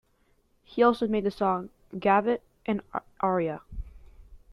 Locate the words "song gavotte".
1.29-2.41